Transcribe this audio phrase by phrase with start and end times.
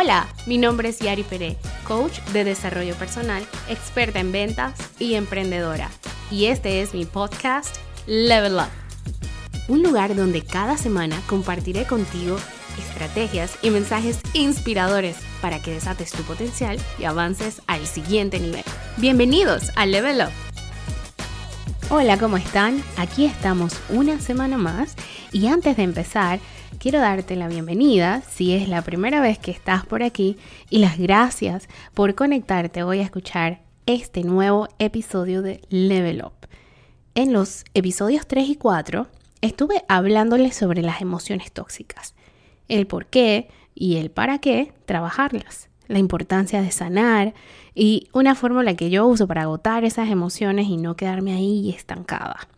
[0.00, 5.90] Hola, mi nombre es Yari Pérez, coach de desarrollo personal, experta en ventas y emprendedora.
[6.30, 8.70] Y este es mi podcast Level Up.
[9.66, 12.36] Un lugar donde cada semana compartiré contigo
[12.78, 18.62] estrategias y mensajes inspiradores para que desates tu potencial y avances al siguiente nivel.
[18.98, 20.47] Bienvenidos a Level Up.
[21.90, 22.82] Hola, ¿cómo están?
[22.98, 24.94] Aquí estamos una semana más
[25.32, 26.38] y antes de empezar,
[26.78, 30.36] quiero darte la bienvenida si es la primera vez que estás por aquí
[30.68, 36.46] y las gracias por conectarte hoy a escuchar este nuevo episodio de Level Up.
[37.14, 39.06] En los episodios 3 y 4
[39.40, 42.14] estuve hablándoles sobre las emociones tóxicas,
[42.68, 47.34] el por qué y el para qué trabajarlas, la importancia de sanar
[47.74, 52.48] y una fórmula que yo uso para agotar esas emociones y no quedarme ahí estancada.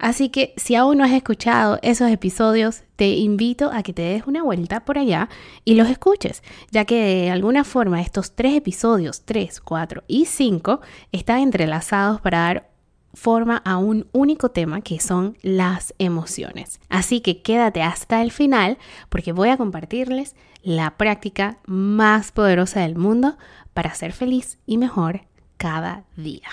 [0.00, 4.26] Así que si aún no has escuchado esos episodios, te invito a que te des
[4.26, 5.28] una vuelta por allá
[5.66, 10.80] y los escuches, ya que de alguna forma estos tres episodios, 3, 4 y 5,
[11.12, 12.70] están entrelazados para dar
[13.12, 16.80] forma a un único tema que son las emociones.
[16.88, 18.78] Así que quédate hasta el final
[19.10, 23.36] porque voy a compartirles la práctica más poderosa del mundo
[23.74, 25.22] para ser feliz y mejor
[25.56, 26.48] cada día.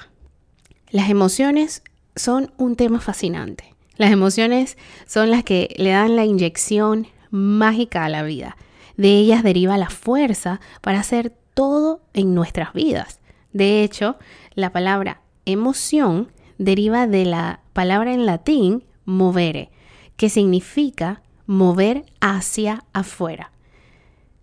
[0.90, 1.84] Las emociones
[2.16, 3.76] son un tema fascinante.
[3.98, 8.58] Las emociones son las que le dan la inyección mágica a la vida.
[8.96, 13.20] De ellas deriva la fuerza para hacer todo en nuestras vidas.
[13.54, 14.18] De hecho,
[14.54, 19.72] la palabra emoción deriva de la palabra en latín movere,
[20.16, 23.52] que significa mover hacia afuera.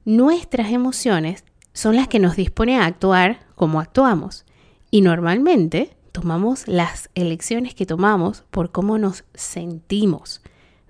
[0.04, 4.44] Nuestras emociones son las que nos disponen a actuar como actuamos
[4.90, 10.42] y normalmente tomamos las elecciones que tomamos por cómo nos sentimos.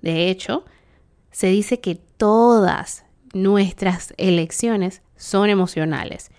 [0.03, 0.65] De hecho,
[1.31, 6.33] se dice que todas nuestras elecciones son emocionales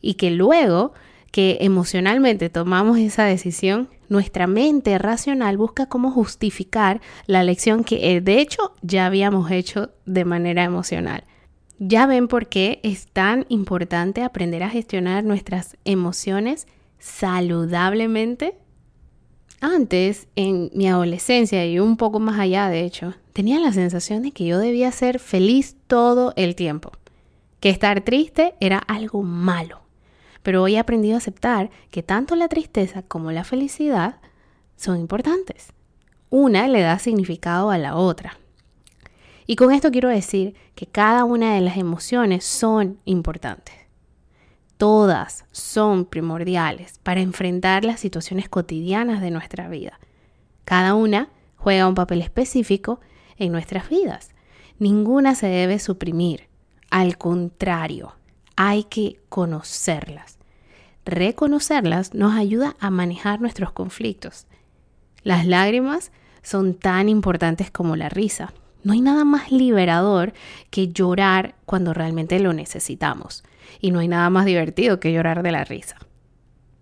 [0.00, 0.94] y que luego
[1.32, 8.22] que emocionalmente tomamos esa decisión, nuestra mente racional busca cómo justificar la elección que eh,
[8.22, 11.24] de hecho ya habíamos hecho de manera emocional.
[11.84, 16.68] Ya ven por qué es tan importante aprender a gestionar nuestras emociones
[17.00, 18.54] saludablemente?
[19.60, 24.30] Antes, en mi adolescencia y un poco más allá, de hecho, tenía la sensación de
[24.30, 26.92] que yo debía ser feliz todo el tiempo,
[27.58, 29.80] que estar triste era algo malo.
[30.44, 34.20] Pero hoy he aprendido a aceptar que tanto la tristeza como la felicidad
[34.76, 35.72] son importantes.
[36.30, 38.38] Una le da significado a la otra.
[39.52, 43.82] Y con esto quiero decir que cada una de las emociones son importantes
[44.82, 50.00] todas son primordiales para enfrentar las situaciones cotidianas de nuestra vida.
[50.64, 52.98] Cada una juega un papel específico
[53.36, 54.30] en nuestras vidas.
[54.80, 56.48] Ninguna se debe suprimir.
[56.90, 58.16] Al contrario,
[58.56, 60.38] hay que conocerlas.
[61.04, 64.48] Reconocerlas nos ayuda a manejar nuestros conflictos.
[65.22, 66.10] Las lágrimas
[66.42, 68.52] son tan importantes como la risa.
[68.82, 70.32] No hay nada más liberador
[70.70, 73.44] que llorar cuando realmente lo necesitamos.
[73.80, 75.96] Y no hay nada más divertido que llorar de la risa.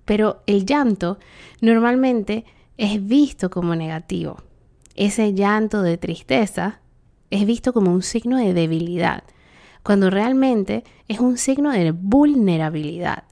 [0.05, 1.19] Pero el llanto
[1.61, 2.45] normalmente
[2.77, 4.43] es visto como negativo.
[4.97, 6.81] Ese llanto de tristeza
[7.31, 9.23] es visto como un signo de debilidad,
[9.83, 13.25] cuando realmente es un signo de vulnerabilidad.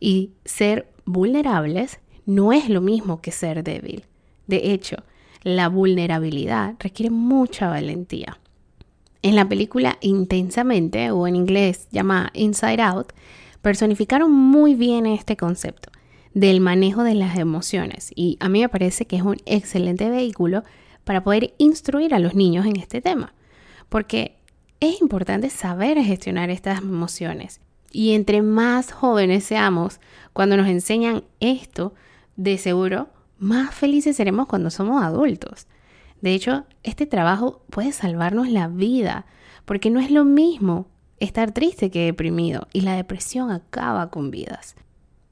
[0.00, 4.04] Y ser vulnerables no es lo mismo que ser débil.
[4.46, 4.96] De hecho,
[5.42, 8.38] la vulnerabilidad requiere mucha valentía.
[9.22, 13.12] En la película Intensamente, o en inglés llamada Inside Out,
[13.62, 15.90] personificaron muy bien este concepto
[16.34, 20.62] del manejo de las emociones y a mí me parece que es un excelente vehículo
[21.04, 23.34] para poder instruir a los niños en este tema,
[23.88, 24.36] porque
[24.78, 27.60] es importante saber gestionar estas emociones
[27.90, 30.00] y entre más jóvenes seamos,
[30.32, 31.94] cuando nos enseñan esto,
[32.36, 35.66] de seguro más felices seremos cuando somos adultos.
[36.20, 39.26] De hecho, este trabajo puede salvarnos la vida,
[39.64, 40.86] porque no es lo mismo
[41.20, 44.76] estar triste que deprimido, y la depresión acaba con vidas.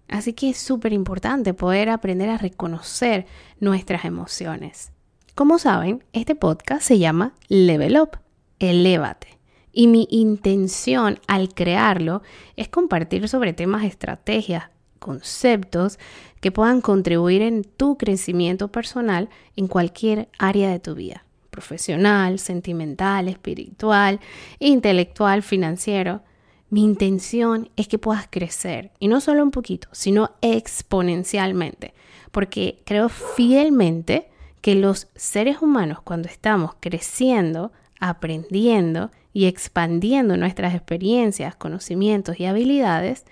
[0.08, 3.26] Así que es súper importante poder aprender a reconocer
[3.58, 4.92] nuestras emociones.
[5.34, 8.18] Como saben, este podcast se llama Level Up,
[8.58, 9.38] Elévate.
[9.72, 12.22] Y mi intención al crearlo
[12.56, 15.98] es compartir sobre temas estrategias, conceptos
[16.40, 23.28] que puedan contribuir en tu crecimiento personal en cualquier área de tu vida, profesional, sentimental,
[23.28, 24.20] espiritual,
[24.58, 26.22] intelectual, financiero.
[26.68, 31.94] Mi intención es que puedas crecer, y no solo un poquito, sino exponencialmente,
[32.32, 34.28] porque creo fielmente
[34.60, 43.26] que los seres humanos cuando estamos creciendo, aprendiendo y expandiendo nuestras experiencias, conocimientos y habilidades,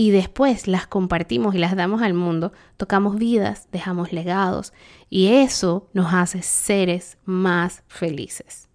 [0.00, 4.72] y después las compartimos y las damos al mundo, tocamos vidas, dejamos legados
[5.10, 8.68] y eso nos hace seres más felices.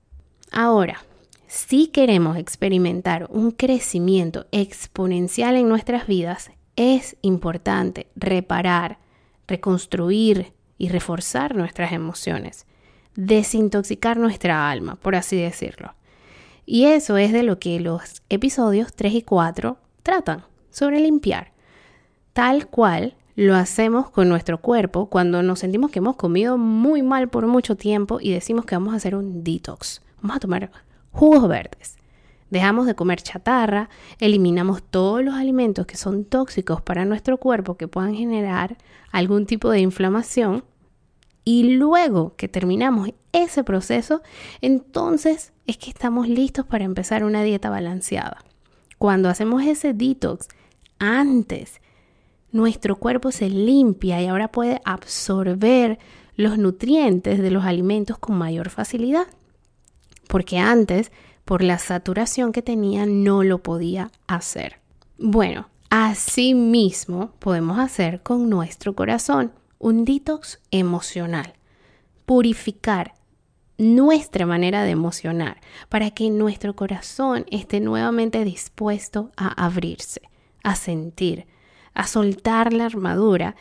[0.51, 1.01] Ahora,
[1.47, 8.99] si queremos experimentar un crecimiento exponencial en nuestras vidas, es importante reparar,
[9.47, 12.65] reconstruir y reforzar nuestras emociones,
[13.15, 15.95] desintoxicar nuestra alma, por así decirlo.
[16.65, 20.43] Y eso es de lo que los episodios 3 y 4 tratan
[20.73, 21.53] sobre limpiar,
[22.33, 27.29] tal cual lo hacemos con nuestro cuerpo cuando nos sentimos que hemos comido muy mal
[27.29, 30.01] por mucho tiempo y decimos que vamos a hacer un detox.
[30.21, 30.71] Vamos a tomar
[31.11, 31.97] jugos verdes.
[32.49, 33.89] Dejamos de comer chatarra,
[34.19, 38.77] eliminamos todos los alimentos que son tóxicos para nuestro cuerpo que puedan generar
[39.11, 40.63] algún tipo de inflamación
[41.45, 44.21] y luego que terminamos ese proceso,
[44.61, 48.43] entonces es que estamos listos para empezar una dieta balanceada.
[48.99, 50.47] Cuando hacemos ese detox
[51.03, 51.81] antes.
[52.51, 55.99] Nuestro cuerpo se limpia y ahora puede absorber
[56.35, 59.27] los nutrientes de los alimentos con mayor facilidad.
[60.27, 61.11] Porque antes,
[61.45, 64.79] por la saturación que tenía, no lo podía hacer.
[65.17, 71.53] Bueno, así mismo podemos hacer con nuestro corazón un detox emocional.
[72.25, 73.13] Purificar
[73.77, 75.59] nuestra manera de emocionar
[75.89, 80.21] para que nuestro corazón esté nuevamente dispuesto a abrirse
[80.63, 81.45] a sentir,
[81.93, 83.55] a soltar la armadura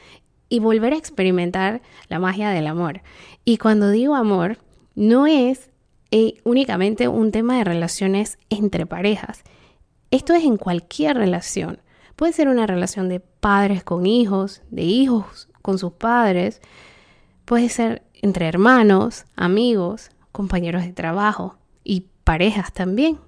[0.48, 3.02] y volver a experimentar la magia del amor.
[3.44, 4.58] Y cuando digo amor,
[4.94, 5.70] no es
[6.10, 9.42] eh, únicamente un tema de relaciones entre parejas.
[10.10, 11.80] Esto es en cualquier relación.
[12.16, 16.60] Puede ser una relación de padres con hijos, de hijos con sus padres,
[17.44, 23.18] puede ser entre hermanos, amigos, compañeros de trabajo y parejas también.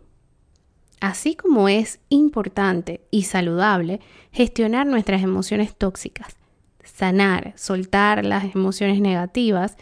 [1.04, 4.00] Así como es importante y saludable
[4.32, 6.34] gestionar nuestras emociones tóxicas,
[6.82, 9.76] sanar, soltar las emociones negativas,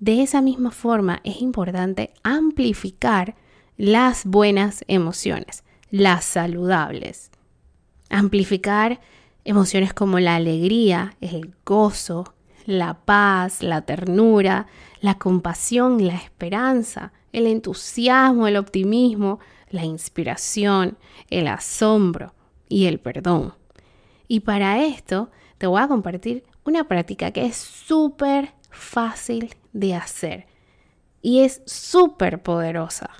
[0.00, 3.36] de esa misma forma es importante amplificar
[3.76, 7.30] las buenas emociones, las saludables.
[8.10, 8.98] Amplificar
[9.44, 12.34] emociones como la alegría, el gozo,
[12.64, 14.66] la paz, la ternura,
[15.00, 19.38] la compasión, la esperanza, el entusiasmo, el optimismo,
[19.76, 20.98] la inspiración,
[21.30, 22.34] el asombro
[22.68, 23.54] y el perdón.
[24.28, 30.46] Y para esto te voy a compartir una práctica que es súper fácil de hacer
[31.22, 33.10] y es súper poderosa.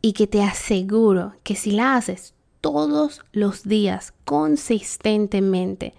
[0.00, 5.94] Y que te aseguro que si la haces todos los días consistentemente,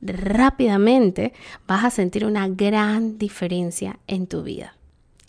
[0.00, 1.32] rápidamente,
[1.66, 4.76] vas a sentir una gran diferencia en tu vida.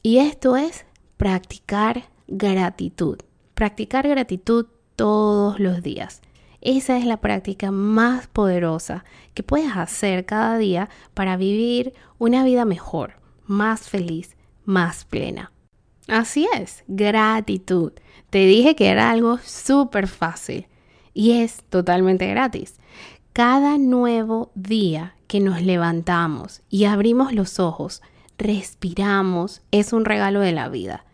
[0.02, 0.86] Y esto es
[1.18, 3.20] practicar gratitud.
[3.54, 6.22] Practicar gratitud todos los días.
[6.62, 9.04] Esa es la práctica más poderosa
[9.34, 15.52] que puedes hacer cada día para vivir una vida mejor, más feliz, más plena.
[16.08, 17.94] Así es, gratitud.
[18.30, 20.68] Te dije que era algo súper fácil
[21.14, 22.76] y es totalmente gratis.
[23.34, 28.02] Cada nuevo día que nos levantamos y abrimos los ojos,
[28.38, 31.06] respiramos, es un regalo de la vida.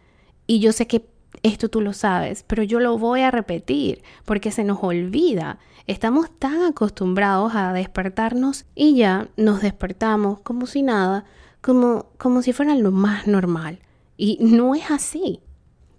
[0.46, 1.00] Y yo sé que
[1.44, 5.60] esto tú lo sabes, pero yo lo voy a repetir porque se nos olvida.
[5.88, 11.26] Estamos tan acostumbrados a despertarnos y ya nos despertamos como si nada,
[11.62, 13.80] como, como si fuera lo más normal.
[14.18, 15.40] Y no es así.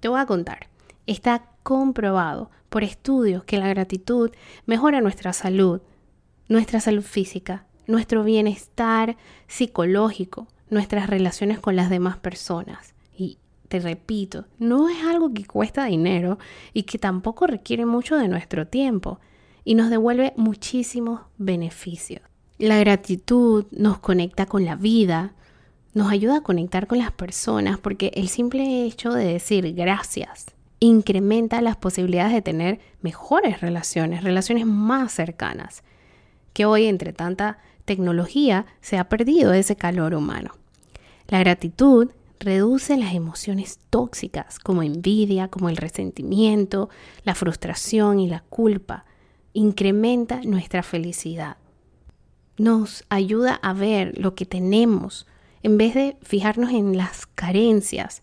[0.01, 0.69] Te voy a contar.
[1.07, 4.31] Está comprobado por estudios que la gratitud
[4.67, 5.81] mejora nuestra salud,
[6.49, 9.17] nuestra salud física, nuestro bienestar
[9.49, 12.95] psicológico, nuestras relaciones con las demás personas
[13.71, 16.41] te repito, no es algo que cuesta dinero
[16.73, 19.21] y que tampoco requiere mucho de nuestro tiempo
[19.65, 22.21] y nos devuelve muchísimos beneficios.
[22.59, 25.35] La gratitud nos conecta con la vida,
[25.95, 30.47] nos ayuda a conectar con las personas porque el simple hecho de decir gracias
[30.81, 35.85] incrementa las posibilidades de tener mejores relaciones, relaciones más cercanas,
[36.55, 40.57] que hoy entre tanta tecnología se ha perdido ese calor humano.
[41.29, 46.89] La gratitud reduce las emociones tóxicas como envidia, como el resentimiento,
[47.23, 49.05] la frustración y la culpa.
[49.53, 51.59] Incrementa nuestra felicidad.
[52.57, 55.27] Nos ayuda a ver lo que tenemos
[55.63, 58.23] en vez de fijarnos en las carencias.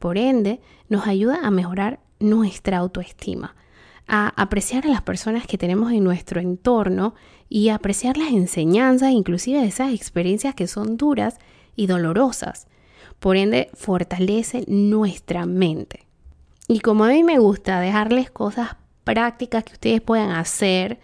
[0.00, 3.54] Por ende, nos ayuda a mejorar nuestra autoestima,
[4.08, 7.14] a apreciar a las personas que tenemos en nuestro entorno
[7.48, 11.38] y a apreciar las enseñanzas, inclusive esas experiencias que son duras
[11.76, 12.66] y dolorosas
[13.22, 16.08] por ende fortalece nuestra mente.
[16.66, 18.70] Y como a mí me gusta dejarles cosas
[19.04, 20.98] prácticas que ustedes puedan hacer,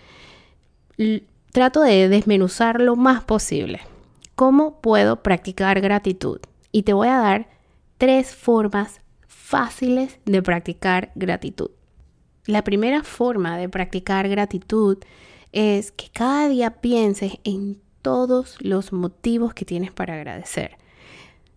[1.52, 3.82] trato de desmenuzar lo más posible.
[4.34, 6.40] ¿Cómo puedo practicar gratitud?
[6.72, 7.48] Y te voy a dar
[7.98, 11.70] tres formas fáciles de practicar gratitud.
[12.46, 14.98] La primera forma de practicar gratitud
[15.52, 20.78] es que cada día pienses en todos los motivos que tienes para agradecer.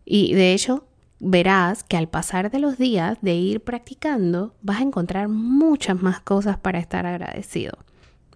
[0.06, 0.86] Y de hecho,
[1.20, 6.20] verás que al pasar de los días de ir practicando, vas a encontrar muchas más
[6.20, 7.78] cosas para estar agradecido.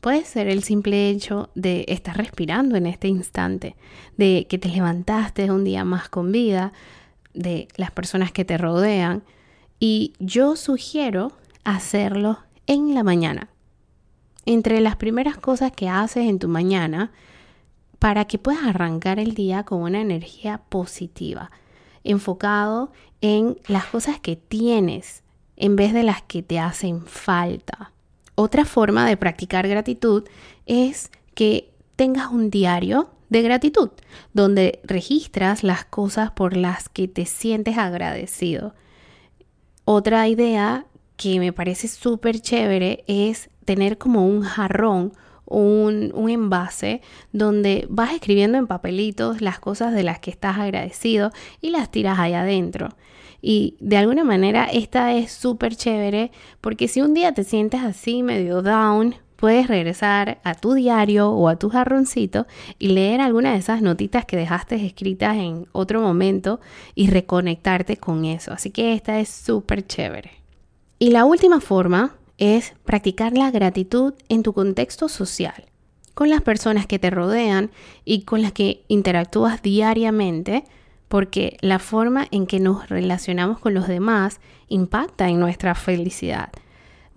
[0.01, 3.75] Puede ser el simple hecho de estar respirando en este instante,
[4.17, 6.74] de que te levantaste un día más con vida,
[7.34, 9.24] de las personas que te rodean.
[9.79, 11.31] Y yo sugiero
[11.63, 13.50] hacerlo en la mañana.
[14.45, 17.12] Entre las primeras cosas que haces en tu mañana
[18.00, 21.52] para que puedas arrancar el día con una energía positiva,
[22.04, 25.24] enfocado en las cosas que tienes
[25.58, 27.92] en vez de las que te hacen falta.
[28.36, 30.24] Otra forma de practicar gratitud
[30.66, 33.90] es que tengas un diario de gratitud,
[34.34, 38.75] donde registras las cosas por las que te sientes agradecido.
[39.86, 40.86] Otra idea
[41.18, 45.14] que me parece súper chévere es tener como un jarrón
[45.46, 51.70] un, envase donde vas escribiendo en papelitos las cosas de las que estás agradecido y
[51.70, 52.90] las tiras ahí adentro.
[53.42, 58.24] Y de alguna manera esta es súper chévere porque si un día te sientes así
[58.24, 62.48] medio down, puedes regresar a tu diario o a tu jarroncito
[62.80, 66.60] y leer alguna de esas notitas que dejaste escritas en otro momento
[66.96, 68.54] y reconectarte con eso.
[68.54, 70.32] Así que esta es súper chévere.
[70.98, 75.65] Y la última forma es practicar la gratitud en tu contexto social,
[76.13, 77.72] con las personas que te rodean
[78.04, 80.63] y con las que interactúas diariamente
[81.08, 86.50] porque la forma en que nos relacionamos con los demás impacta en nuestra felicidad.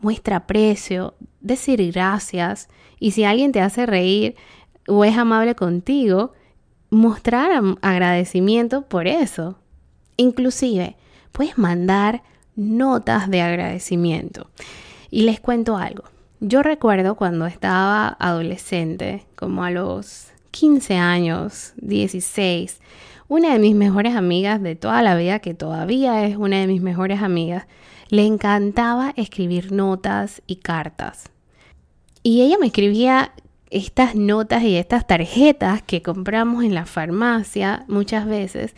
[0.00, 2.68] Muestra aprecio, decir gracias
[3.00, 4.36] y si alguien te hace reír
[4.86, 6.32] o es amable contigo,
[6.90, 7.50] mostrar
[7.82, 9.58] agradecimiento por eso.
[10.16, 10.96] Inclusive,
[11.32, 12.22] puedes mandar
[12.56, 14.50] notas de agradecimiento.
[15.10, 16.04] Y les cuento algo.
[16.40, 22.80] Yo recuerdo cuando estaba adolescente, como a los 15 años, 16,
[23.26, 26.80] una de mis mejores amigas de toda la vida, que todavía es una de mis
[26.80, 27.66] mejores amigas,
[28.08, 31.30] le encantaba escribir notas y cartas.
[32.22, 33.32] Y ella me escribía
[33.70, 38.74] estas notas y estas tarjetas que compramos en la farmacia muchas veces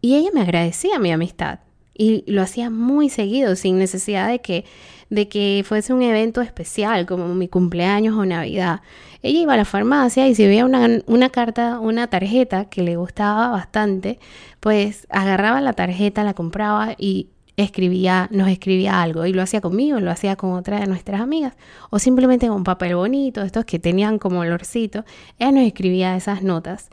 [0.00, 1.60] y ella me agradecía mi amistad
[1.98, 4.64] y lo hacía muy seguido sin necesidad de que
[5.10, 8.80] de que fuese un evento especial como mi cumpleaños o Navidad.
[9.22, 12.96] Ella iba a la farmacia y si veía una, una carta, una tarjeta que le
[12.96, 14.18] gustaba bastante,
[14.60, 19.26] pues agarraba la tarjeta, la compraba y escribía, nos escribía algo.
[19.26, 21.54] Y lo hacía conmigo, lo hacía con otra de nuestras amigas.
[21.90, 25.04] O simplemente con papel bonito, estos que tenían como olorcito,
[25.38, 26.90] ella nos escribía esas notas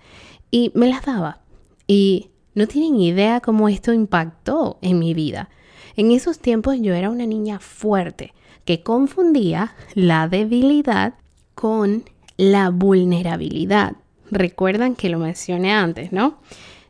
[0.52, 1.40] y me las daba.
[1.86, 5.50] Y no tienen idea cómo esto impactó en mi vida.
[5.96, 8.34] En esos tiempos yo era una niña fuerte
[8.66, 11.14] que confundía la debilidad
[11.54, 12.04] con
[12.38, 13.94] la vulnerabilidad.
[14.32, 16.40] Recuerdan que lo mencioné antes, ¿no?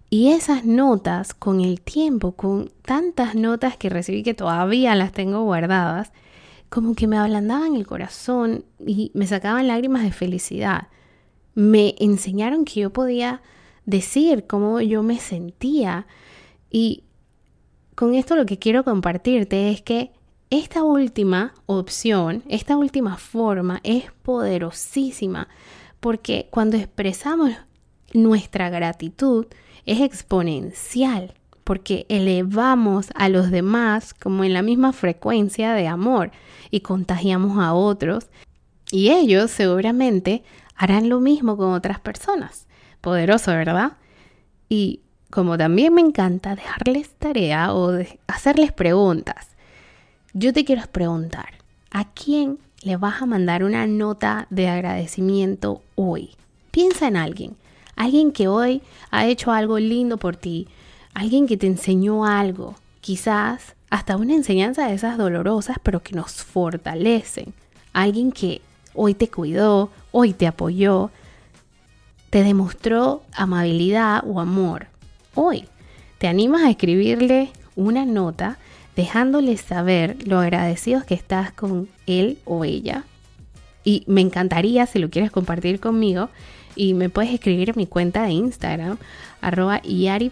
[0.10, 5.44] Y esas notas, con el tiempo, con tantas notas que recibí que todavía las tengo
[5.44, 6.12] guardadas,
[6.70, 10.88] como que me ablandaban el corazón y me sacaban lágrimas de felicidad.
[11.54, 13.42] Me enseñaron que yo podía
[13.86, 16.08] decir cómo yo me sentía
[16.70, 17.04] y
[17.96, 20.12] con esto lo que quiero compartirte es que
[20.50, 25.48] esta última opción, esta última forma es poderosísima
[26.00, 27.51] porque cuando expresamos
[28.13, 29.48] nuestra gratitud
[29.86, 36.32] es exponencial porque elevamos a los demás como en la misma frecuencia de amor
[36.70, 38.27] y contagiamos a otros
[38.92, 40.44] y ellos seguramente
[40.75, 42.65] harán lo mismo con otras personas.
[43.06, 43.92] Poderoso, ¿verdad?
[44.68, 47.92] Y como también me encanta dejarles tarea o
[48.26, 49.50] hacerles preguntas,
[50.34, 51.50] yo te quiero preguntar,
[51.92, 56.32] ¿a quién le vas a mandar una nota de agradecimiento hoy?
[56.72, 57.56] Piensa en alguien,
[57.96, 58.82] alguien que hoy
[59.12, 60.68] ha hecho algo lindo por ti,
[61.14, 66.44] alguien que te enseñó algo, quizás hasta una enseñanza de esas dolorosas, pero que nos
[66.44, 67.54] fortalecen.
[67.94, 68.62] Alguien que
[68.96, 71.12] hoy te cuidó, hoy te apoyó,
[72.36, 74.88] te demostró amabilidad o amor
[75.36, 75.70] hoy.
[76.18, 78.58] ¿Te animas a escribirle una nota
[78.98, 83.06] dejándole saber lo agradecidos que estás con él o ella?
[83.86, 86.27] Y me encantaría si lo quieres compartir conmigo
[86.75, 88.98] y me puedes escribir en mi cuenta de Instagram,
[89.39, 90.30] arroba Yari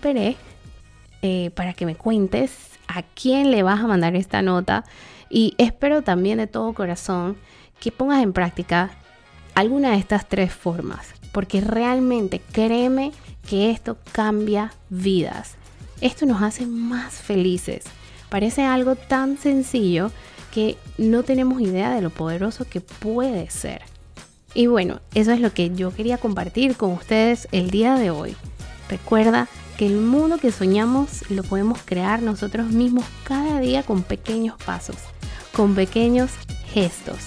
[1.22, 2.52] eh, para que me cuentes
[2.90, 4.84] a quién le vas a mandar esta nota
[5.30, 7.38] y espero también de todo corazón
[7.80, 8.92] que pongas en práctica
[9.56, 13.12] alguna de estas tres formas, porque realmente créeme
[13.50, 15.56] que esto cambia vidas.
[16.00, 17.84] Esto nos hace más felices.
[18.30, 20.12] Parece algo tan sencillo
[20.54, 23.82] que no tenemos idea de lo poderoso que puede ser.
[24.54, 28.36] Y bueno, eso es lo que yo quería compartir con ustedes el día de hoy.
[28.88, 29.48] Recuerda
[29.78, 34.98] que el mundo que soñamos lo podemos crear nosotros mismos cada día con pequeños pasos,
[35.56, 36.32] con pequeños
[36.72, 37.18] gestos.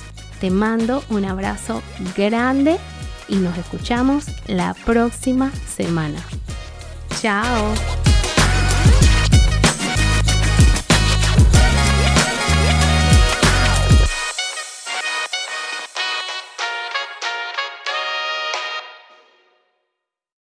[0.40, 1.82] Te mando un abrazo
[2.16, 2.78] grande
[3.28, 6.20] y nos escuchamos la próxima semana.
[7.20, 8.05] Chao.